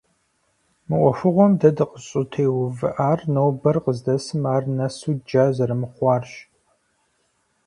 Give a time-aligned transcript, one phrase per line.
[0.87, 6.31] Мы ӏуэхугъуэм дэ дыкъыщӏытеувыӏар нобэр къыздэсым ар нэсу джа зэрымыхъуарщ.